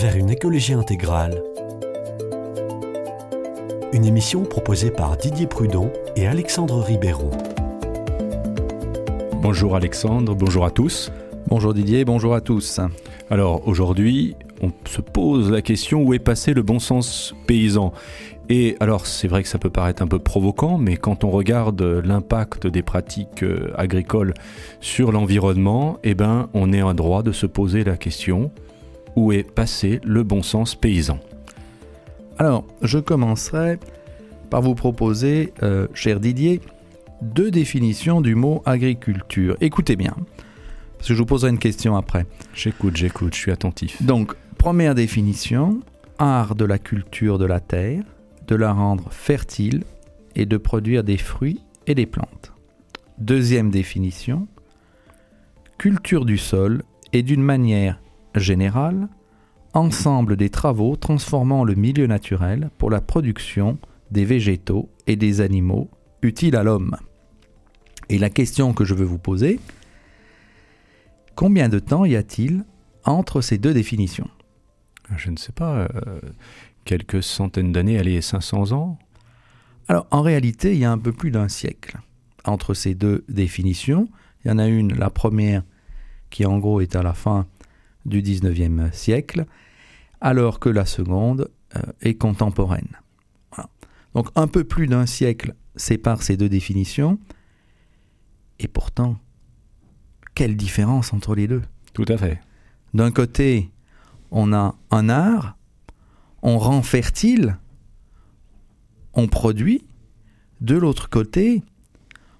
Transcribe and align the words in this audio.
vers 0.00 0.16
une 0.16 0.30
écologie 0.30 0.72
intégrale. 0.72 1.42
Une 3.92 4.06
émission 4.06 4.44
proposée 4.44 4.90
par 4.90 5.18
Didier 5.18 5.46
Prudon 5.46 5.92
et 6.16 6.26
Alexandre 6.26 6.80
Ribéron. 6.80 7.30
Bonjour 9.42 9.76
Alexandre, 9.76 10.34
bonjour 10.34 10.64
à 10.64 10.70
tous. 10.70 11.12
Bonjour 11.48 11.74
Didier, 11.74 12.06
bonjour 12.06 12.34
à 12.34 12.40
tous. 12.40 12.80
Alors 13.28 13.68
aujourd'hui, 13.68 14.36
on 14.62 14.72
se 14.86 15.02
pose 15.02 15.50
la 15.50 15.60
question 15.60 16.02
où 16.02 16.14
est 16.14 16.18
passé 16.18 16.54
le 16.54 16.62
bon 16.62 16.78
sens 16.78 17.34
paysan? 17.46 17.92
Et 18.48 18.76
alors, 18.80 19.06
c'est 19.06 19.28
vrai 19.28 19.42
que 19.42 19.50
ça 19.50 19.58
peut 19.58 19.70
paraître 19.70 20.02
un 20.02 20.08
peu 20.08 20.18
provoquant, 20.18 20.78
mais 20.78 20.96
quand 20.96 21.24
on 21.24 21.30
regarde 21.30 21.82
l'impact 21.82 22.66
des 22.66 22.82
pratiques 22.82 23.42
euh, 23.42 23.70
agricoles 23.76 24.32
sur 24.80 25.12
l'environnement, 25.12 25.98
eh 26.02 26.14
ben, 26.14 26.48
on 26.52 26.72
est 26.72 26.82
en 26.82 26.94
droit 26.94 27.22
de 27.22 27.30
se 27.32 27.46
poser 27.46 27.84
la 27.84 27.96
question 27.96 28.50
où 29.16 29.32
est 29.32 29.42
passé 29.42 30.00
le 30.04 30.22
bon 30.22 30.42
sens 30.42 30.74
paysan 30.74 31.18
Alors, 32.38 32.66
je 32.82 32.98
commencerai 32.98 33.78
par 34.50 34.62
vous 34.62 34.74
proposer, 34.74 35.52
euh, 35.62 35.86
cher 35.94 36.20
Didier, 36.20 36.60
deux 37.22 37.50
définitions 37.50 38.20
du 38.20 38.34
mot 38.34 38.62
agriculture. 38.64 39.56
Écoutez 39.60 39.96
bien, 39.96 40.14
parce 40.96 41.08
que 41.08 41.14
je 41.14 41.18
vous 41.18 41.26
poserai 41.26 41.50
une 41.50 41.58
question 41.58 41.96
après. 41.96 42.26
J'écoute, 42.54 42.96
j'écoute, 42.96 43.34
je 43.34 43.40
suis 43.40 43.52
attentif. 43.52 44.02
Donc, 44.02 44.34
première 44.58 44.94
définition, 44.94 45.80
art 46.18 46.54
de 46.54 46.64
la 46.64 46.78
culture 46.78 47.38
de 47.38 47.46
la 47.46 47.60
terre, 47.60 48.04
de 48.46 48.54
la 48.54 48.72
rendre 48.72 49.10
fertile 49.10 49.84
et 50.34 50.46
de 50.46 50.56
produire 50.56 51.04
des 51.04 51.16
fruits 51.16 51.60
et 51.86 51.94
des 51.94 52.06
plantes. 52.06 52.52
Deuxième 53.18 53.70
définition, 53.70 54.48
culture 55.78 56.24
du 56.24 56.36
sol 56.36 56.82
est 57.12 57.22
d'une 57.22 57.42
manière 57.42 58.00
générale 58.34 59.08
ensemble 59.72 60.36
des 60.36 60.50
travaux 60.50 60.96
transformant 60.96 61.64
le 61.64 61.74
milieu 61.74 62.06
naturel 62.06 62.70
pour 62.78 62.90
la 62.90 63.00
production 63.00 63.78
des 64.10 64.24
végétaux 64.24 64.88
et 65.06 65.16
des 65.16 65.40
animaux 65.40 65.90
utiles 66.22 66.56
à 66.56 66.62
l'homme. 66.62 66.96
Et 68.08 68.18
la 68.18 68.30
question 68.30 68.74
que 68.74 68.84
je 68.84 68.94
veux 68.94 69.04
vous 69.04 69.18
poser, 69.18 69.60
combien 71.36 71.68
de 71.68 71.78
temps 71.78 72.04
y 72.04 72.16
a-t-il 72.16 72.64
entre 73.04 73.40
ces 73.40 73.58
deux 73.58 73.72
définitions? 73.72 74.28
Je 75.16 75.30
ne 75.30 75.36
sais 75.36 75.52
pas. 75.52 75.76
Euh, 75.76 76.20
quelques 76.84 77.22
centaines 77.22 77.72
d'années, 77.72 77.98
allez, 77.98 78.20
500 78.20 78.72
ans? 78.72 78.98
Alors 79.88 80.06
en 80.10 80.22
réalité, 80.22 80.72
il 80.72 80.78
y 80.80 80.84
a 80.84 80.92
un 80.92 80.98
peu 80.98 81.12
plus 81.12 81.30
d'un 81.30 81.48
siècle 81.48 81.98
entre 82.44 82.74
ces 82.74 82.94
deux 82.94 83.24
définitions. 83.28 84.08
Il 84.44 84.48
y 84.48 84.50
en 84.50 84.58
a 84.58 84.66
une, 84.66 84.94
la 84.94 85.10
première, 85.10 85.62
qui 86.30 86.46
en 86.46 86.58
gros 86.58 86.80
est 86.80 86.96
à 86.96 87.02
la 87.02 87.12
fin 87.12 87.46
du 88.06 88.22
19e 88.22 88.92
siècle, 88.92 89.46
alors 90.20 90.60
que 90.60 90.68
la 90.68 90.86
seconde 90.86 91.50
euh, 91.76 91.80
est 92.02 92.14
contemporaine. 92.14 92.98
Donc 94.14 94.28
un 94.34 94.48
peu 94.48 94.64
plus 94.64 94.88
d'un 94.88 95.06
siècle 95.06 95.54
sépare 95.76 96.22
ces 96.22 96.36
deux 96.36 96.48
définitions, 96.48 97.18
et 98.58 98.68
pourtant, 98.68 99.18
quelle 100.34 100.56
différence 100.56 101.12
entre 101.12 101.34
les 101.34 101.46
deux? 101.46 101.62
Tout 101.92 102.04
à 102.08 102.16
fait. 102.16 102.40
D'un 102.92 103.10
côté, 103.10 103.70
on 104.30 104.52
a 104.52 104.74
un 104.90 105.08
art 105.08 105.56
on 106.42 106.58
rend 106.58 106.82
fertile, 106.82 107.58
on 109.14 109.28
produit. 109.28 109.84
De 110.60 110.76
l'autre 110.76 111.08
côté, 111.08 111.62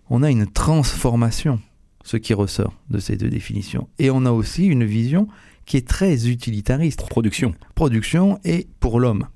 on 0.09 0.23
a 0.23 0.31
une 0.31 0.47
transformation, 0.47 1.61
ce 2.05 2.17
qui 2.17 2.35
ressort 2.35 2.75
de 2.89 2.99
ces 2.99 3.17
deux 3.17 3.29
définitions. 3.29 3.89
Et 3.99 4.11
on 4.11 4.25
a 4.25 4.31
aussi 4.31 4.67
une 4.67 4.85
vision 4.85 5.29
qui 5.67 5.77
est 5.77 5.87
très 5.87 6.29
utilitariste. 6.29 7.07
Production. 7.09 7.55
Production 7.75 8.41
et 8.45 8.67
pour 8.81 9.01
l'homme. 9.01 9.27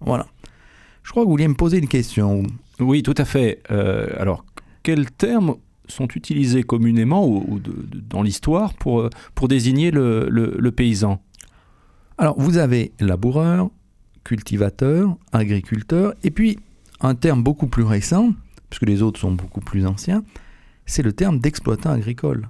Voilà. 0.00 0.26
Je 1.02 1.10
crois 1.10 1.22
que 1.22 1.26
vous 1.26 1.32
vouliez 1.32 1.48
me 1.48 1.54
poser 1.54 1.78
une 1.78 1.88
question. 1.88 2.42
Oui, 2.80 3.02
tout 3.02 3.14
à 3.16 3.24
fait. 3.24 3.62
Euh, 3.70 4.08
alors, 4.18 4.44
quels 4.82 5.10
termes 5.10 5.56
sont 5.86 6.08
utilisés 6.08 6.62
communément 6.62 7.28
ou, 7.28 7.60
dans 8.08 8.22
l'histoire 8.22 8.72
pour, 8.74 9.00
euh, 9.00 9.10
pour 9.34 9.48
désigner 9.48 9.90
le, 9.90 10.28
le 10.30 10.70
paysan? 10.72 11.20
Alors, 12.16 12.40
vous 12.40 12.56
avez 12.56 12.92
laboureur, 13.00 13.70
cultivateur, 14.24 15.16
agriculteur, 15.32 16.14
et 16.22 16.30
puis 16.30 16.58
un 17.00 17.14
terme 17.14 17.42
beaucoup 17.42 17.66
plus 17.66 17.82
récent, 17.82 18.32
puisque 18.70 18.86
les 18.86 19.02
autres 19.02 19.20
sont 19.20 19.32
beaucoup 19.32 19.60
plus 19.60 19.86
anciens, 19.86 20.24
c'est 20.86 21.02
le 21.02 21.12
terme 21.12 21.38
d'exploitant 21.38 21.90
agricole. 21.90 22.48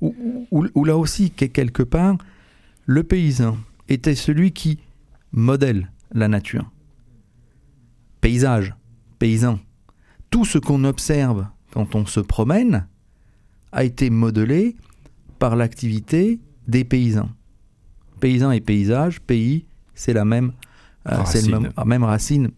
Où, 0.00 0.84
là 0.84 0.96
aussi, 0.96 1.30
quelque 1.30 1.82
part, 1.82 2.16
le 2.86 3.02
paysan 3.02 3.56
était 3.88 4.14
celui 4.14 4.52
qui 4.52 4.78
modèle 5.32 5.90
la 6.12 6.28
nature. 6.28 6.70
Paysage, 8.20 8.74
paysan. 9.18 9.58
Tout 10.30 10.44
ce 10.44 10.58
qu'on 10.58 10.84
observe 10.84 11.46
quand 11.72 11.94
on 11.94 12.06
se 12.06 12.20
promène 12.20 12.86
a 13.72 13.84
été 13.84 14.10
modelé 14.10 14.76
par 15.38 15.56
l'activité 15.56 16.38
des 16.68 16.84
paysans. 16.84 17.30
Paysans 18.20 18.52
et 18.52 18.60
paysage, 18.60 19.20
pays, 19.20 19.66
c'est 19.94 20.12
la 20.12 20.24
même 20.24 20.52
euh, 21.10 21.22
c'est 21.26 21.46
la 21.48 21.84
même, 21.84 22.04
racine. 22.04 22.50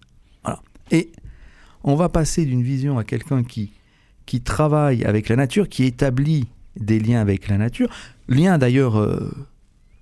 Et 0.92 1.10
on 1.82 1.96
va 1.96 2.08
passer 2.08 2.44
d'une 2.44 2.62
vision 2.62 2.98
à 2.98 3.04
quelqu'un 3.04 3.42
qui, 3.42 3.72
qui 4.26 4.40
travaille 4.40 5.04
avec 5.04 5.28
la 5.28 5.36
nature, 5.36 5.68
qui 5.68 5.84
établit 5.84 6.48
des 6.78 6.98
liens 6.98 7.20
avec 7.20 7.48
la 7.48 7.58
nature, 7.58 7.88
liens 8.28 8.58
d'ailleurs 8.58 8.98
euh, 8.98 9.32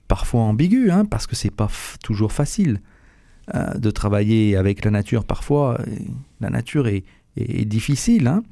parfois 0.09 0.43
ambigus, 0.43 0.91
hein, 0.91 1.05
parce 1.05 1.27
que 1.27 1.37
c'est 1.37 1.51
pas 1.51 1.69
toujours 2.03 2.33
facile 2.33 2.81
euh, 3.55 3.75
de 3.75 3.91
travailler 3.91 4.57
avec 4.57 4.84
la 4.84 4.91
nature. 4.91 5.25
Parfois, 5.25 5.79
la 6.41 6.51
nature 6.51 6.89
est, 6.89 7.05
est, 7.37 7.65
difficile, 7.65 8.27
hein. 8.27 8.43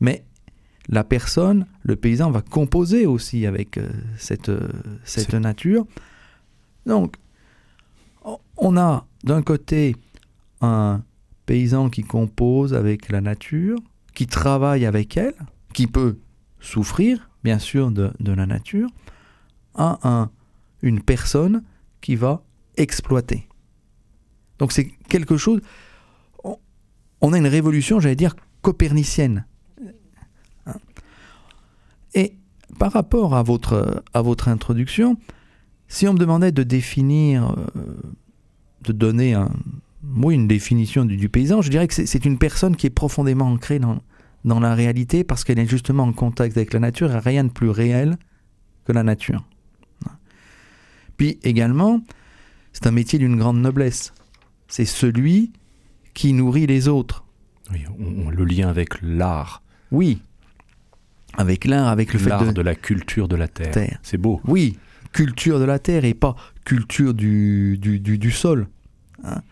mais 0.00 0.24
la 0.88 1.04
personne, 1.04 1.66
le 1.82 1.96
paysan, 1.96 2.30
va 2.30 2.42
composer 2.42 3.06
aussi 3.06 3.46
avec 3.46 3.78
cette, 4.16 4.50
cette 5.04 5.34
nature. 5.34 5.86
Donc, 6.86 7.16
on 8.56 8.76
a 8.76 9.06
d'un 9.24 9.42
côté 9.42 9.96
un 10.60 11.02
paysan 11.46 11.90
qui 11.90 12.02
compose 12.02 12.74
avec 12.74 13.10
la 13.10 13.20
nature, 13.20 13.78
qui 14.14 14.26
travaille 14.26 14.86
avec 14.86 15.16
elle, 15.16 15.34
qui 15.72 15.86
peut 15.86 16.18
souffrir, 16.60 17.30
bien 17.44 17.58
sûr, 17.58 17.90
de, 17.90 18.12
la 18.20 18.46
nature, 18.46 18.88
à 19.74 19.98
un, 20.08 20.30
une 20.82 21.00
personne 21.00 21.62
qui 22.00 22.16
va 22.16 22.42
exploiter. 22.76 23.48
Donc 24.58 24.72
c'est 24.72 24.86
quelque 25.08 25.36
chose... 25.36 25.60
On 27.22 27.34
a 27.34 27.38
une 27.38 27.46
révolution, 27.46 28.00
j'allais 28.00 28.16
dire, 28.16 28.34
copernicienne. 28.62 29.44
Et 32.14 32.34
par 32.78 32.92
rapport 32.92 33.34
à 33.34 33.42
votre, 33.42 34.02
à 34.14 34.22
votre 34.22 34.48
introduction, 34.48 35.18
si 35.86 36.08
on 36.08 36.14
me 36.14 36.18
demandait 36.18 36.52
de 36.52 36.62
définir 36.62 37.54
euh, 37.76 37.94
de 38.82 38.92
donner 38.92 39.34
un, 39.34 39.50
une 40.02 40.48
définition 40.48 41.04
du, 41.04 41.28
paysan, 41.28 41.62
je 41.62 41.70
dirais 41.70 41.86
que 41.86 41.94
c'est 41.94 42.24
une 42.24 42.38
personne 42.38 42.76
qui 42.76 42.86
est 42.86 42.90
profondément 42.90 43.46
ancrée 43.46 43.78
dans, 43.78 44.00
dans 44.44 44.60
la 44.60 44.74
réalité 44.74 45.24
parce 45.24 45.44
qu'elle 45.44 45.58
est 45.58 45.68
justement 45.68 46.04
en 46.04 46.12
contact 46.12 46.56
avec 46.56 46.72
la 46.72 46.80
nature 46.80 47.12
et 47.12 47.18
rien 47.18 47.44
de 47.44 47.50
plus 47.50 47.70
réel 47.70 48.16
que 48.84 48.92
la 48.92 49.02
nature. 49.02 49.44
Puis 51.16 51.38
également, 51.42 52.00
c'est 52.72 52.86
un 52.86 52.92
métier 52.92 53.18
d'une 53.18 53.36
grande 53.36 53.60
noblesse. 53.60 54.14
C'est 54.68 54.86
celui 54.86 55.52
qui 56.14 56.32
nourrit 56.32 56.66
les 56.66 56.88
autres. 56.88 57.24
Oui, 57.72 57.84
on, 57.98 58.30
le 58.30 58.44
lien 58.44 58.68
avec 58.68 59.00
l'art. 59.02 59.62
Oui, 59.90 60.22
avec 61.36 61.64
l'art, 61.64 61.88
avec 61.88 62.12
le 62.12 62.18
fait 62.18 62.30
de... 62.30 62.52
de 62.52 62.62
la 62.62 62.74
culture 62.74 63.28
de 63.28 63.36
la 63.36 63.48
terre. 63.48 63.70
terre. 63.70 63.98
C'est 64.02 64.18
beau. 64.18 64.40
Oui, 64.46 64.78
culture 65.12 65.58
de 65.58 65.64
la 65.64 65.78
terre 65.78 66.04
et 66.04 66.14
pas 66.14 66.36
culture 66.64 67.14
du, 67.14 67.78
du, 67.78 68.30
sol. 68.30 68.68
Hein. 69.24 69.42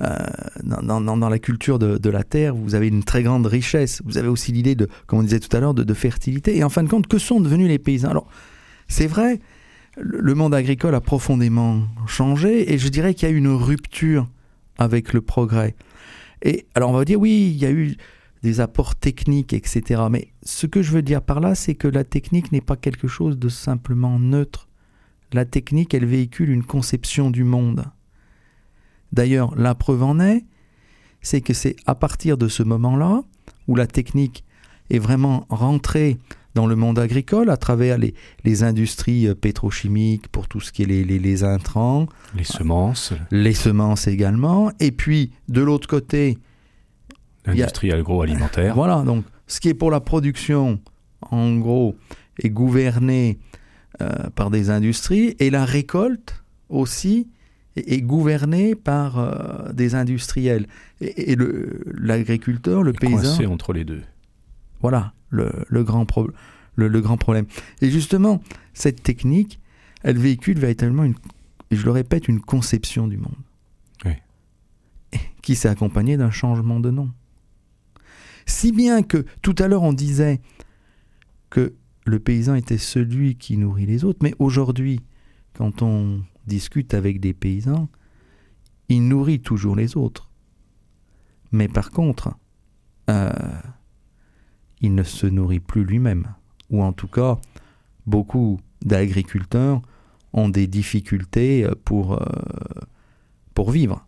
Euh, 0.00 0.16
dans, 0.62 1.00
dans, 1.00 1.28
la 1.28 1.38
culture 1.38 1.78
de, 1.78 2.10
la 2.10 2.24
terre, 2.24 2.54
vous 2.54 2.74
avez 2.74 2.88
une 2.88 3.04
très 3.04 3.22
grande 3.22 3.46
richesse. 3.46 4.02
Vous 4.04 4.18
avez 4.18 4.28
aussi 4.28 4.52
l'idée 4.52 4.74
de, 4.74 4.88
comme 5.06 5.20
on 5.20 5.22
disait 5.22 5.40
tout 5.40 5.54
à 5.56 5.60
l'heure, 5.60 5.74
de, 5.74 5.94
fertilité. 5.94 6.56
Et 6.56 6.64
en 6.64 6.68
fin 6.68 6.82
de 6.82 6.88
compte, 6.88 7.06
que 7.06 7.18
sont 7.18 7.40
devenus 7.40 7.68
les 7.68 7.78
paysans? 7.78 8.10
Alors, 8.10 8.28
c'est 8.88 9.06
vrai, 9.06 9.40
le 9.96 10.34
monde 10.34 10.54
agricole 10.54 10.94
a 10.94 11.00
profondément 11.00 11.82
changé 12.06 12.72
et 12.72 12.78
je 12.78 12.88
dirais 12.88 13.14
qu'il 13.14 13.28
y 13.28 13.32
a 13.32 13.34
eu 13.34 13.38
une 13.38 13.48
rupture 13.48 14.28
avec 14.78 15.12
le 15.12 15.20
progrès. 15.20 15.74
Et 16.42 16.66
alors, 16.74 16.90
on 16.90 16.94
va 16.94 17.04
dire, 17.04 17.20
oui, 17.20 17.52
il 17.54 17.62
y 17.62 17.66
a 17.66 17.70
eu 17.70 17.96
des 18.42 18.60
apports 18.60 18.96
techniques, 18.96 19.52
etc. 19.52 20.02
Mais 20.10 20.28
ce 20.42 20.66
que 20.66 20.82
je 20.82 20.90
veux 20.90 21.02
dire 21.02 21.22
par 21.22 21.40
là, 21.40 21.54
c'est 21.54 21.74
que 21.74 21.88
la 21.88 22.04
technique 22.04 22.52
n'est 22.52 22.60
pas 22.60 22.76
quelque 22.76 23.08
chose 23.08 23.38
de 23.38 23.48
simplement 23.48 24.18
neutre 24.18 24.68
la 25.34 25.44
technique, 25.44 25.92
elle 25.94 26.06
véhicule 26.06 26.50
une 26.50 26.62
conception 26.62 27.30
du 27.30 27.44
monde. 27.44 27.84
D'ailleurs, 29.14 29.54
la 29.56 29.76
preuve 29.76 30.02
en 30.02 30.18
est, 30.18 30.44
c'est 31.22 31.40
que 31.40 31.54
c'est 31.54 31.76
à 31.86 31.94
partir 31.94 32.36
de 32.36 32.48
ce 32.48 32.64
moment-là, 32.64 33.22
où 33.68 33.76
la 33.76 33.86
technique 33.86 34.44
est 34.90 34.98
vraiment 34.98 35.46
rentrée 35.48 36.18
dans 36.54 36.66
le 36.66 36.74
monde 36.74 36.98
agricole 36.98 37.48
à 37.48 37.56
travers 37.56 37.96
les, 37.96 38.14
les 38.44 38.62
industries 38.64 39.28
euh, 39.28 39.34
pétrochimiques 39.34 40.28
pour 40.28 40.48
tout 40.48 40.60
ce 40.60 40.72
qui 40.72 40.82
est 40.82 40.86
les, 40.86 41.04
les, 41.04 41.18
les 41.18 41.44
intrants, 41.44 42.06
Les 42.36 42.44
semences, 42.44 43.12
les 43.30 43.54
semences 43.54 44.08
également. 44.08 44.72
Et 44.80 44.90
puis, 44.90 45.30
de 45.48 45.62
l'autre 45.62 45.88
côté, 45.88 46.38
l'industrie 47.46 47.92
agroalimentaire. 47.92 48.74
voilà, 48.74 49.02
donc 49.02 49.24
ce 49.46 49.60
qui 49.60 49.68
est 49.68 49.74
pour 49.74 49.90
la 49.90 50.00
production, 50.00 50.80
en 51.22 51.56
gros, 51.56 51.96
est 52.42 52.50
gouverné 52.50 53.38
euh, 54.02 54.28
par 54.34 54.50
des 54.50 54.70
industries 54.70 55.36
et 55.38 55.50
la 55.50 55.64
récolte 55.64 56.42
aussi 56.68 57.28
est, 57.76 57.92
est 57.92 58.00
gouvernée 58.02 58.74
par 58.74 59.18
euh, 59.18 59.72
des 59.72 59.94
industriels. 59.94 60.66
Et, 61.00 61.32
et 61.32 61.36
le- 61.36 61.84
l'agriculteur, 61.94 62.82
le, 62.82 62.92
paysan, 62.92 63.16
Coincé 63.16 63.46
entre 63.46 63.72
les 63.72 63.84
deux. 63.84 64.02
voilà 64.80 65.12
le, 65.30 65.50
le 65.68 65.82
grand 65.84 66.06
pro- 66.06 66.30
le, 66.76 66.88
le 66.88 67.00
grand 67.00 67.16
problème. 67.16 67.46
Et 67.80 67.90
justement, 67.90 68.40
cette 68.72 69.02
technique, 69.02 69.58
elle 70.02 70.18
véhicule 70.18 70.58
véritablement, 70.58 71.04
une, 71.04 71.14
je 71.70 71.84
le 71.84 71.90
répète, 71.90 72.28
une 72.28 72.40
conception 72.40 73.08
du 73.08 73.16
monde. 73.16 73.34
Oui. 74.04 74.12
Qui 75.42 75.56
s'est 75.56 75.68
accompagnée 75.68 76.16
d'un 76.16 76.30
changement 76.30 76.78
de 76.80 76.90
nom. 76.90 77.10
Si 78.46 78.72
bien 78.72 79.02
que 79.02 79.24
tout 79.42 79.54
à 79.58 79.68
l'heure 79.68 79.82
on 79.82 79.92
disait 79.94 80.40
que 81.50 81.74
le 82.06 82.18
paysan 82.18 82.54
était 82.54 82.78
celui 82.78 83.36
qui 83.36 83.56
nourrit 83.56 83.86
les 83.86 84.04
autres, 84.04 84.18
mais 84.22 84.34
aujourd'hui, 84.38 85.00
quand 85.54 85.80
on 85.82 86.20
discute 86.46 86.94
avec 86.94 87.20
des 87.20 87.34
paysans, 87.34 87.88
il 88.88 89.08
nourrit 89.08 89.40
toujours 89.40 89.76
les 89.76 89.96
autres. 89.96 90.30
Mais 91.52 91.68
par 91.68 91.90
contre, 91.90 92.34
euh, 93.10 93.30
il 94.80 94.94
ne 94.94 95.02
se 95.02 95.26
nourrit 95.26 95.60
plus 95.60 95.84
lui-même. 95.84 96.34
Ou 96.70 96.82
en 96.82 96.92
tout 96.92 97.08
cas, 97.08 97.38
beaucoup 98.06 98.60
d'agriculteurs 98.84 99.80
ont 100.32 100.48
des 100.48 100.66
difficultés 100.66 101.68
pour, 101.84 102.14
euh, 102.14 102.26
pour 103.54 103.70
vivre. 103.70 104.06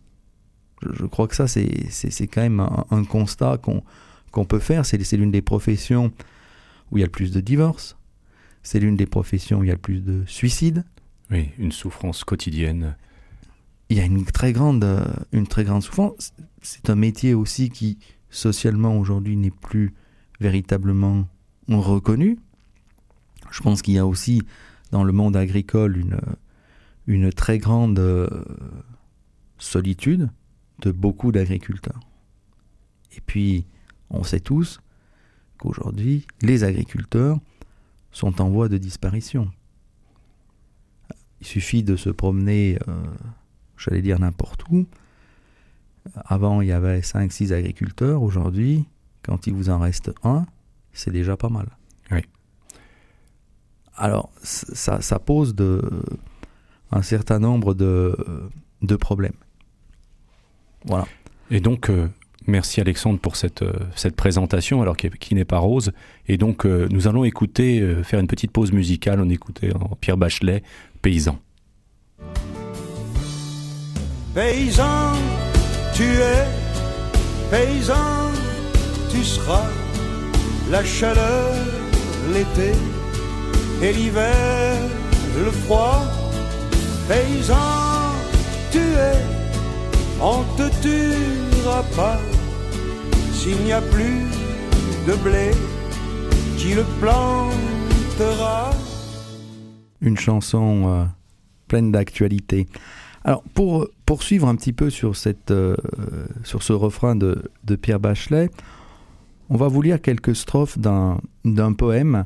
Je, 0.83 1.07
crois 1.07 1.29
que 1.29 1.37
ça, 1.37 1.47
c'est 1.47 2.27
quand 2.27 2.43
même 2.43 2.61
un, 2.91 3.05
constat 3.05 3.59
qu'on 3.59 4.45
peut 4.45 4.59
faire. 4.59 4.85
C'est 4.85 5.03
c'est 5.05 5.17
l'une 5.17 5.31
des 5.31 5.43
professions 5.43 6.13
où 6.91 6.99
il 6.99 7.01
y 7.01 7.03
a 7.05 7.07
le 7.07 7.13
plus 7.13 7.33
de 7.33 7.41
divorces. 7.41 7.97
C'est 8.63 8.81
l'une 8.81 8.97
des 8.97 9.07
professions 9.07 9.61
où 9.61 9.65
il 9.65 9.69
y 9.69 9.71
a 9.71 9.75
le 9.75 9.81
plus 9.81 10.01
de 10.01 10.25
suicides. 10.27 10.85
Oui, 11.31 11.51
une 11.59 11.73
souffrance 11.73 12.25
quotidienne. 12.25 12.97
Il 13.89 13.97
y 13.97 14.01
a 14.01 14.05
une 14.05 14.25
très 14.25 14.53
grande, 14.53 14.85
euh, 14.85 15.05
une 15.33 15.47
très 15.47 15.65
grande 15.65 15.83
souffrance. 15.83 16.33
C'est 16.63 16.91
un 16.91 16.95
métier 16.95 17.35
aussi 17.35 17.71
qui, 17.71 17.99
socialement, 18.31 18.99
aujourd'hui, 18.99 19.37
n'est 19.37 19.51
plus 19.51 19.95
véritablement 20.41 21.29
reconnu. 21.69 22.39
Je 23.51 23.61
pense 23.63 23.83
qu'il 23.83 23.95
y 23.95 23.99
a 23.99 24.07
aussi 24.07 24.43
dans 24.91 25.05
le 25.05 25.13
monde 25.13 25.37
agricole 25.37 25.97
une, 25.97 26.21
une 27.07 27.33
très 27.33 27.59
grande 27.59 27.99
euh, 27.99 28.29
solitude 29.59 30.29
de 30.81 30.93
beaucoup 30.93 31.33
d'agriculteurs. 31.33 32.01
Et 33.17 33.21
puis, 33.21 33.67
on 34.11 34.25
sait 34.25 34.41
tous 34.41 34.81
qu'aujourd'hui, 35.59 36.27
les 36.43 36.65
agriculteurs 36.65 37.39
sont 38.13 38.41
en 38.41 38.49
voie 38.49 38.69
de 38.69 38.79
disparition. 38.79 39.51
Il 41.47 41.49
suffit 41.49 41.85
de 41.85 41.95
se 41.95 42.11
promener, 42.11 42.77
euh, 42.89 43.05
j'allais 43.77 44.03
dire 44.03 44.19
n'importe 44.19 44.65
où. 44.69 44.85
Avant, 46.25 46.61
il 46.61 46.67
y 46.67 46.73
avait 46.73 47.01
5-6 47.01 47.53
agriculteurs. 47.53 48.21
Aujourd'hui, 48.21 48.85
quand 49.23 49.47
il 49.47 49.55
vous 49.55 49.71
en 49.71 49.79
reste 49.79 50.11
un, 50.25 50.45
c'est 50.93 51.13
déjà 51.13 51.37
pas 51.37 51.49
mal. 51.49 51.69
Oui. 52.11 52.19
Alors, 53.95 54.31
ça, 54.43 55.01
ça 55.01 55.21
pose 55.21 55.55
de, 55.55 55.81
un 56.91 57.03
certain 57.03 57.39
nombre 57.39 57.75
de, 57.75 58.17
de 58.83 58.97
problèmes. 58.97 59.37
Voilà. 60.85 61.07
Et 61.53 61.61
donc, 61.61 61.91
euh, 61.91 62.09
merci 62.49 62.81
Alexandre 62.81 63.21
pour 63.21 63.37
cette, 63.37 63.63
euh, 63.63 63.73
cette 63.95 64.17
présentation, 64.17 64.83
alors 64.83 64.97
qui, 64.97 65.11
qui 65.11 65.37
n'est 65.37 65.45
pas 65.45 65.59
rose. 65.59 65.93
Et 66.27 66.39
donc, 66.39 66.67
euh, 66.67 66.89
nous 66.91 67.07
allons 67.07 67.23
écouter, 67.23 68.03
faire 68.03 68.19
une 68.19 68.27
petite 68.27 68.51
pause 68.51 68.73
musicale. 68.73 69.21
On 69.21 69.31
écoutait 69.31 69.73
en 69.77 69.95
Pierre 69.95 70.17
Bachelet, 70.17 70.65
Paysan. 71.07 71.39
Tu 75.95 76.03
es, 76.03 76.47
paysan, 77.49 78.33
tu 79.09 79.23
seras 79.23 79.69
la 80.69 80.83
chaleur, 80.85 81.55
l'été 82.33 82.73
et 83.83 83.93
l'hiver, 83.93 84.75
le 85.45 85.53
froid. 85.53 86.03
Paysan, 87.07 88.11
tu 88.73 88.81
es, 88.81 89.21
on 90.21 90.43
te 90.57 90.69
tuera 90.83 91.85
pas 91.95 92.19
s'il 93.33 93.59
n'y 93.59 93.73
a 93.73 93.81
plus 93.81 94.27
de 95.07 95.15
blé 95.23 95.53
qui 96.59 96.75
le 96.75 96.83
plantera. 97.01 98.73
Une 100.01 100.17
chanson 100.17 100.85
euh, 100.87 101.05
pleine 101.69 101.93
d'actualité. 101.93 102.67
Alors, 103.25 103.43
pour 103.55 103.89
poursuivre 104.05 104.47
un 104.49 104.55
petit 104.55 104.73
peu 104.73 104.89
sur, 104.91 105.17
cette, 105.17 105.51
euh, 105.51 105.77
sur 106.45 106.63
ce 106.63 106.73
refrain 106.73 107.17
de, 107.17 107.51
de 107.65 107.77
Pierre 107.77 108.01
Bachelet, 108.01 108.51
on 109.49 109.57
va 109.57 109.69
vous 109.69 109.83
lire 109.83 110.01
quelques 110.01 110.35
strophes 110.37 110.79
d'un 110.79 111.73
poème 111.73 112.25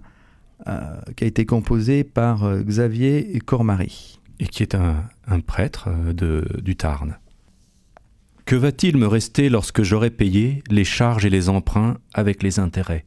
euh, 0.67 1.01
qui 1.17 1.25
a 1.25 1.27
été 1.27 1.47
composé 1.47 2.05
par 2.05 2.45
euh, 2.45 2.63
Xavier 2.63 3.39
Cormary. 3.45 4.21
et 4.41 4.47
qui 4.47 4.63
est 4.63 4.75
un, 4.75 5.05
un 5.27 5.41
prêtre 5.41 5.89
euh, 5.89 6.13
de, 6.13 6.45
du 6.63 6.75
Tarn. 6.75 7.19
Que 8.47 8.57
va-t-il 8.57 8.97
me 8.97 9.07
rester 9.07 9.49
lorsque 9.49 9.83
j'aurai 9.83 10.11
payé 10.11 10.65
les 10.69 10.85
charges 10.85 11.25
et 11.25 11.31
les 11.31 11.49
emprunts 11.49 11.99
avec 12.15 12.43
les 12.43 12.59
intérêts? 12.59 13.05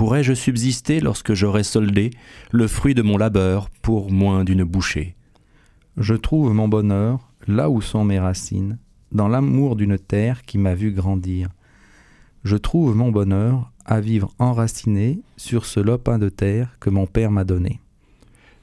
Pourrais-je 0.00 0.32
subsister 0.32 1.00
lorsque 1.00 1.34
j'aurai 1.34 1.62
soldé 1.62 2.08
le 2.52 2.66
fruit 2.68 2.94
de 2.94 3.02
mon 3.02 3.18
labeur 3.18 3.68
pour 3.82 4.10
moins 4.10 4.44
d'une 4.44 4.64
bouchée? 4.64 5.14
Je 5.98 6.14
trouve 6.14 6.54
mon 6.54 6.68
bonheur 6.68 7.28
là 7.46 7.68
où 7.68 7.82
sont 7.82 8.02
mes 8.02 8.18
racines, 8.18 8.78
dans 9.12 9.28
l'amour 9.28 9.76
d'une 9.76 9.98
terre 9.98 10.40
qui 10.46 10.56
m'a 10.56 10.74
vu 10.74 10.90
grandir. 10.92 11.50
Je 12.44 12.56
trouve 12.56 12.96
mon 12.96 13.10
bonheur 13.10 13.70
à 13.84 14.00
vivre 14.00 14.32
enraciné 14.38 15.20
sur 15.36 15.66
ce 15.66 15.80
lopin 15.80 16.18
de 16.18 16.30
terre 16.30 16.78
que 16.80 16.88
mon 16.88 17.06
père 17.06 17.30
m'a 17.30 17.44
donné. 17.44 17.78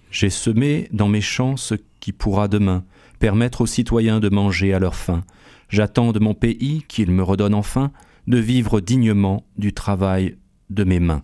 J'ai 0.10 0.32
semé 0.32 0.90
dans 0.92 1.08
mes 1.08 1.22
champs 1.22 1.56
ce 1.56 1.76
qui 2.00 2.14
pourra 2.14 2.48
demain 2.48 2.84
permettre 3.20 3.62
aux 3.62 3.68
citoyens 3.68 4.20
de 4.20 4.30
manger 4.30 4.74
à 4.74 4.80
leur 4.80 4.96
faim. 4.96 5.24
J'attends 5.70 6.14
de 6.14 6.20
mon 6.20 6.34
pays 6.34 6.84
qu'il 6.88 7.12
me 7.12 7.22
redonne 7.22 7.54
enfin 7.54 7.92
de 8.26 8.40
vivre 8.40 8.82
dignement 8.82 9.46
du 9.60 9.72
travail 9.72 10.36
de 10.70 10.84
mes 10.84 11.00
mains. 11.00 11.24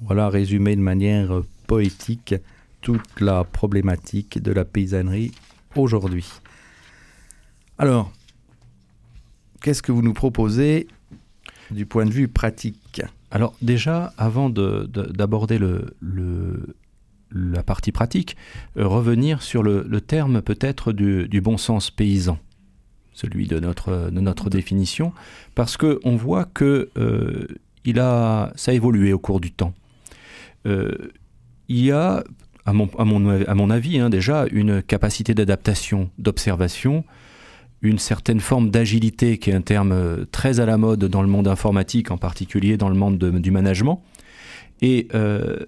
Voilà 0.00 0.28
résumé 0.28 0.76
de 0.76 0.80
manière 0.80 1.42
poétique 1.66 2.34
toute 2.82 3.20
la 3.20 3.44
problématique 3.44 4.40
de 4.42 4.52
la 4.52 4.64
paysannerie 4.64 5.32
aujourd'hui. 5.74 6.26
Alors, 7.78 8.12
qu'est-ce 9.60 9.82
que 9.82 9.92
vous 9.92 10.02
nous 10.02 10.14
proposez 10.14 10.86
du 11.70 11.86
point 11.86 12.04
de 12.06 12.10
vue 12.12 12.28
pratique? 12.28 13.02
Alors 13.30 13.54
déjà, 13.62 14.12
avant 14.18 14.50
de- 14.50 14.88
de- 14.92 15.10
d'aborder 15.12 15.58
le, 15.58 15.94
le- 16.00 16.76
la 17.32 17.62
partie 17.62 17.90
pratique, 17.92 18.36
euh, 18.76 18.86
revenir 18.86 19.42
sur 19.42 19.62
le, 19.62 19.84
le 19.88 20.00
terme 20.00 20.42
peut-être 20.42 20.92
du, 20.92 21.26
du 21.28 21.40
bon 21.40 21.56
sens 21.58 21.90
paysan, 21.90 22.38
celui 23.12 23.46
de 23.48 23.58
notre, 23.58 24.10
de 24.10 24.20
notre 24.20 24.48
définition, 24.48 25.12
parce 25.54 25.76
qu'on 25.76 26.16
voit 26.16 26.44
que 26.44 26.88
euh, 26.96 27.46
il 27.86 28.00
a, 28.00 28.52
ça 28.56 28.70
a 28.72 28.74
évolué 28.74 29.12
au 29.12 29.18
cours 29.18 29.40
du 29.40 29.52
temps. 29.52 29.72
Euh, 30.66 30.92
il 31.68 31.84
y 31.84 31.92
a, 31.92 32.24
à 32.64 32.72
mon, 32.72 33.70
avis, 33.70 33.98
hein, 33.98 34.10
déjà, 34.10 34.46
une 34.50 34.82
capacité 34.82 35.34
d'adaptation, 35.34 36.10
d'observation, 36.18 37.04
une 37.82 37.98
certaine 37.98 38.40
forme 38.40 38.70
d'agilité 38.70 39.38
qui 39.38 39.50
est 39.50 39.54
un 39.54 39.60
terme 39.60 39.92
euh, 39.92 40.24
très 40.32 40.60
à 40.60 40.66
la 40.66 40.76
mode 40.76 41.04
dans 41.04 41.22
le 41.22 41.28
monde 41.28 41.48
informatique, 41.48 42.10
en 42.10 42.18
particulier 42.18 42.76
dans 42.76 42.88
le 42.88 42.96
monde 42.96 43.18
de- 43.18 43.38
du 43.38 43.50
management. 43.50 44.02
Et, 44.82 45.08
euh, 45.14 45.58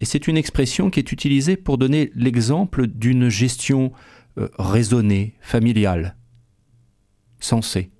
et 0.00 0.04
c'est 0.04 0.26
une 0.26 0.36
expression 0.36 0.90
qui 0.90 0.98
est 1.00 1.12
utilisée 1.12 1.56
pour 1.56 1.78
donner 1.78 2.10
l'exemple 2.14 2.86
d'une 2.86 3.28
gestion 3.28 3.92
raisonnée, 4.58 5.34
familiale, 5.40 6.16
sensée. 7.38 7.90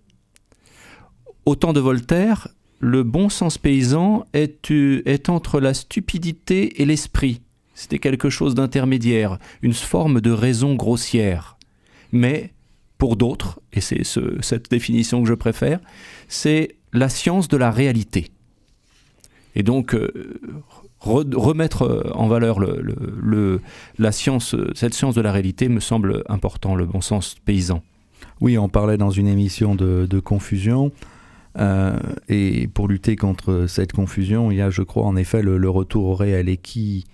Au 1.46 1.54
temps 1.54 1.72
de 1.72 1.80
Voltaire, 1.80 2.48
le 2.84 3.02
bon 3.02 3.28
sens 3.30 3.56
paysan 3.56 4.26
est, 4.34 4.70
euh, 4.70 5.02
est 5.06 5.28
entre 5.30 5.58
la 5.58 5.72
stupidité 5.72 6.82
et 6.82 6.84
l'esprit. 6.84 7.40
C'était 7.74 7.98
quelque 7.98 8.28
chose 8.30 8.54
d'intermédiaire, 8.54 9.38
une 9.62 9.72
forme 9.72 10.20
de 10.20 10.30
raison 10.30 10.74
grossière. 10.74 11.56
Mais 12.12 12.52
pour 12.98 13.16
d'autres, 13.16 13.60
et 13.72 13.80
c'est 13.80 14.04
ce- 14.04 14.40
cette 14.42 14.70
définition 14.70 15.22
que 15.22 15.28
je 15.28 15.34
préfère, 15.34 15.80
c'est 16.28 16.76
la 16.92 17.08
science 17.08 17.48
de 17.48 17.56
la 17.56 17.70
réalité. 17.70 18.30
Et 19.56 19.62
donc, 19.62 19.94
euh, 19.94 20.10
remettre 21.00 22.12
en 22.14 22.28
valeur 22.28 22.60
le, 22.60 23.60
la 23.98 24.12
science, 24.12 24.54
cette 24.74 24.94
science 24.94 25.14
de 25.14 25.20
la 25.20 25.32
réalité 25.32 25.68
me 25.68 25.80
semble 25.80 26.22
important, 26.28 26.74
le 26.76 26.86
bon 26.86 27.00
sens 27.00 27.36
paysan. 27.44 27.82
Oui, 28.40 28.56
on 28.58 28.68
parlait 28.68 28.96
dans 28.96 29.10
une 29.10 29.26
émission 29.28 29.74
de, 29.74 30.20
confusion. 30.20 30.92
Et 32.28 32.68
pour 32.68 32.88
lutter 32.88 33.16
contre 33.16 33.66
cette 33.68 33.92
confusion, 33.92 34.50
il 34.50 34.56
y 34.58 34.60
a, 34.60 34.70
je 34.70 34.82
crois, 34.82 35.04
en 35.04 35.16
effet, 35.16 35.42
le, 35.42 35.70
retour 35.70 36.06
au 36.06 36.14
réel. 36.14 36.48
Et 36.48 36.56
qui, 36.56 37.04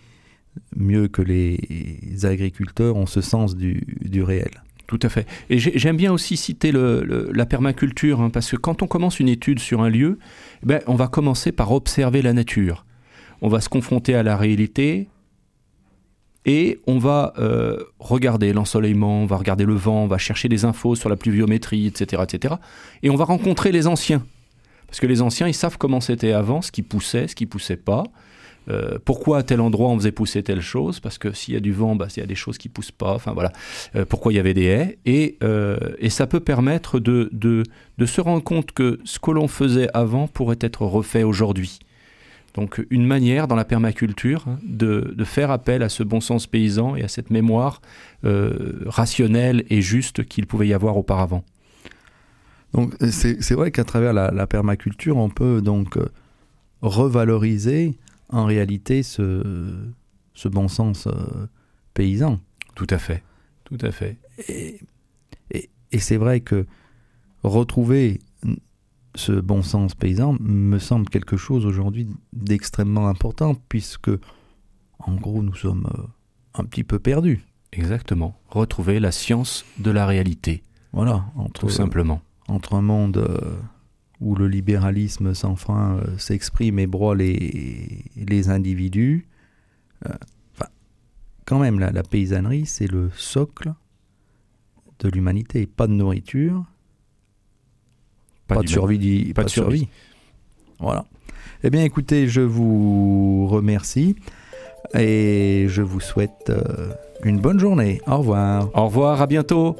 mieux 0.77 1.09
que 1.09 1.23
les 1.23 2.25
agriculteurs, 2.25 2.97
ont 2.97 3.07
ce 3.07 3.21
sens 3.21 3.57
du 3.57 4.23
réel? 4.23 4.51
Tout 4.91 4.99
à 5.03 5.09
fait. 5.09 5.25
Et 5.51 5.59
j'aime 5.59 5.97
bien 5.97 6.13
aussi 6.13 6.37
citer 6.37 6.73
la 6.73 7.47
permaculture, 7.47 8.21
hein, 8.21 8.29
parce 8.29 8.51
que 8.51 8.57
quand 8.57 8.83
on 8.83 8.89
commence 8.89 9.21
une 9.21 9.29
étude 9.29 9.61
sur 9.61 9.83
un 9.83 9.89
lieu, 9.89 10.19
eh 10.65 10.67
ben, 10.67 10.81
on 10.89 10.97
va 10.97 11.07
commencer 11.07 11.53
par 11.53 11.71
observer 11.71 12.23
la 12.23 12.33
nature. 12.33 12.85
On 13.41 13.49
va 13.49 13.61
se 13.61 13.69
confronter 13.69 14.17
à 14.17 14.25
la 14.25 14.37
réalité 14.37 15.09
et 16.47 16.81
on 16.87 16.99
va 16.99 17.35
euh, 17.39 17.85
regarder 17.99 18.53
l'ensoleillement, 18.53 19.23
on 19.23 19.27
va 19.27 19.37
regarder 19.37 19.65
le 19.65 19.75
vent, 19.75 20.05
on 20.05 20.07
va 20.07 20.19
chercher 20.19 20.49
des 20.49 20.65
infos 20.65 20.95
sur 20.95 21.09
la 21.09 21.17
pluviométrie, 21.17 21.87
etc., 21.87 22.23
etc. 22.25 22.55
Et 23.03 23.11
on 23.11 23.17
va 23.17 23.25
rencontrer 23.25 23.73
les 23.73 23.87
anciens. 23.87 24.25
Parce 24.87 25.01
que 25.01 25.07
les 25.07 25.23
anciens, 25.23 25.47
ils 25.47 25.55
savent 25.55 25.79
comment 25.79 26.01
c'était 26.01 26.33
avant, 26.33 26.63
ce 26.63 26.73
qui 26.73 26.83
poussait, 26.83 27.29
ce 27.29 27.35
qui 27.35 27.47
poussait 27.47 27.77
pas. 27.77 28.05
Euh, 28.69 28.99
pourquoi 29.05 29.39
à 29.39 29.43
tel 29.43 29.61
endroit 29.61 29.89
on 29.89 29.97
faisait 29.99 30.13
pousser 30.13 30.43
telle 30.43 30.61
chose? 30.61 31.01
Parce 31.01 31.19
que 31.19 31.33
s'il 31.33 31.55
y 31.55 31.57
a 31.57 31.61
du 31.61 31.73
vent, 31.73 31.95
bah, 31.95 32.09
il 32.17 32.21
y 32.21 32.23
a 32.23 32.27
des 32.27 32.35
choses 32.35 32.57
qui 32.57 32.69
poussent 32.69 32.91
pas. 32.91 33.15
Enfin 33.15 33.33
voilà. 33.33 33.53
Euh, 33.95 34.05
pourquoi 34.07 34.33
il 34.33 34.37
y 34.37 34.39
avait 34.39 34.55
des 34.55 34.65
haies? 34.65 34.99
Et, 35.05 35.39
ça 36.09 36.27
peut 36.27 36.41
permettre 36.41 36.99
de, 37.01 37.31
se 38.05 38.21
rendre 38.21 38.43
compte 38.43 38.73
que 38.73 38.99
ce 39.05 39.19
que 39.19 39.31
l'on 39.31 39.47
faisait 39.47 39.89
avant 39.95 40.27
pourrait 40.27 40.59
être 40.61 40.83
refait 40.83 41.23
aujourd'hui. 41.23 41.81
Donc 42.55 42.85
une 42.91 43.07
manière 43.07 43.47
dans 43.47 43.55
la 43.55 43.65
permaculture 43.65 44.45
de, 44.63 45.15
de, 45.17 45.25
faire 45.25 45.51
appel 45.51 45.83
à 45.83 45.89
ce 45.89 46.03
bon 46.03 46.21
sens 46.21 46.47
paysan 46.47 46.97
et 46.97 47.03
à 47.03 47.09
cette 47.09 47.31
mémoire 47.31 47.81
rationnelle 48.87 49.65
et 49.71 49.81
juste 49.81 50.25
qu'il 50.25 50.47
pouvait 50.47 50.69
y 50.69 50.75
avoir 50.75 50.97
auparavant. 50.97 51.45
Donc 52.73 52.95
c'est 53.11 53.55
vrai 53.55 53.71
qu'à 53.71 53.85
travers 53.85 54.13
la, 54.13 54.31
la, 54.33 54.47
permaculture, 54.47 55.17
on 55.17 55.29
peut 55.29 55.63
donc 55.63 55.97
revaloriser 56.83 57.97
en 58.31 58.45
réalité 58.45 59.03
ce, 59.03 59.43
ce 60.35 60.49
bon 60.49 60.69
sens 60.69 61.07
euh, 61.07 61.13
paysan. 61.95 62.41
Tout 62.75 62.87
à 62.91 62.99
fait, 62.99 63.23
tout 63.65 63.79
à 63.81 63.91
fait. 63.91 64.17
Et, 64.49 64.81
et, 65.51 65.99
c'est 65.99 66.17
vrai 66.17 66.41
que 66.41 66.67
retrouver 67.43 68.21
ce 69.21 69.33
bon 69.33 69.63
sens 69.63 69.95
paysan 69.95 70.37
me 70.41 70.79
semble 70.79 71.09
quelque 71.09 71.37
chose 71.37 71.67
aujourd'hui 71.67 72.09
d'extrêmement 72.33 73.09
important 73.09 73.55
puisque 73.69 74.11
en 74.99 75.15
gros 75.15 75.43
nous 75.43 75.55
sommes 75.55 75.87
euh, 75.95 76.03
un 76.55 76.65
petit 76.65 76.85
peu 76.85 76.99
perdus. 76.99 77.45
Exactement. 77.73 78.35
Retrouver 78.49 78.99
la 78.99 79.13
science 79.13 79.65
de 79.79 79.91
la 79.91 80.07
réalité. 80.07 80.63
Voilà, 80.93 81.27
entre, 81.37 81.61
tout 81.61 81.69
simplement. 81.69 82.21
Entre 82.49 82.75
un 82.75 82.83
monde 82.83 83.19
euh, 83.19 83.59
où 84.21 84.35
le 84.35 84.49
libéralisme 84.49 85.35
sans 85.35 85.55
euh, 85.69 86.19
s'exprime 86.19 86.79
et 86.79 86.87
broie 86.87 87.15
les, 87.15 88.05
les 88.17 88.49
individus. 88.49 89.29
Euh, 90.07 90.15
enfin, 90.55 90.71
quand 91.45 91.61
même, 91.61 91.79
la, 91.79 91.93
la 91.93 92.03
paysannerie, 92.03 92.67
c'est 92.67 92.91
le 92.91 93.11
socle 93.15 93.75
de 94.99 95.09
l'humanité. 95.09 95.67
Pas 95.67 95.87
de 95.87 95.93
nourriture, 95.93 96.65
pas, 98.55 98.63
de 98.63 98.69
survie, 98.69 99.33
pas, 99.35 99.45
de 99.45 99.49
survie. 99.49 99.89
Voilà. 100.79 101.05
Eh 101.63 101.71
bien, 101.71 101.85
écoutez, 101.85 102.29
je 102.29 102.41
vous 102.41 103.47
remercie 103.49 104.17
et 104.95 105.67
je 105.69 105.83
vous 105.83 106.01
souhaite 106.01 106.51
euh, 106.51 106.93
une 107.25 107.39
bonne 107.39 107.61
journée. 107.61 108.01
Au 108.07 108.19
revoir. 108.19 108.71
Au 108.75 108.87
revoir, 108.87 109.21
à 109.21 109.27
bientôt. 109.27 109.77